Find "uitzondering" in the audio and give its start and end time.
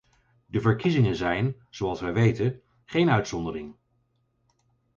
3.09-3.75